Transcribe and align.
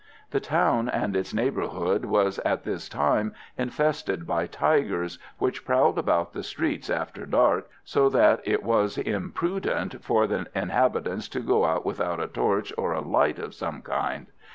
The 0.31 0.39
town 0.39 0.89
and 0.89 1.15
its 1.15 1.31
neighbourhood 1.31 2.05
was 2.05 2.39
at 2.39 2.63
this 2.63 2.89
time 2.89 3.35
infested 3.55 4.25
by 4.25 4.47
tigers, 4.47 5.19
which 5.37 5.63
prowled 5.63 5.99
about 5.99 6.33
the 6.33 6.41
streets 6.41 6.89
after 6.89 7.27
dark, 7.27 7.69
so 7.83 8.09
that 8.09 8.41
it 8.43 8.63
was 8.63 8.97
imprudent 8.97 10.03
for 10.03 10.25
the 10.25 10.47
inhabitants 10.55 11.29
to 11.29 11.39
go 11.41 11.65
out 11.65 11.85
without 11.85 12.19
a 12.19 12.25
torch 12.25 12.73
or 12.79 12.93
a 12.93 13.01
light 13.01 13.37
of 13.37 13.53
some 13.53 13.83
kind. 13.83 14.25